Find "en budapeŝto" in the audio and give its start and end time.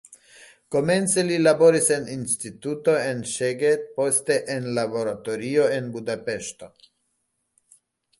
5.77-6.71